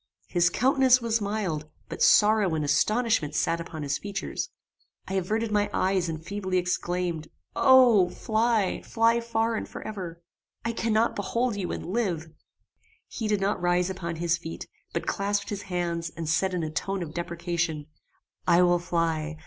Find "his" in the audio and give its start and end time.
0.25-0.49, 3.83-3.99, 14.15-14.39, 15.49-15.61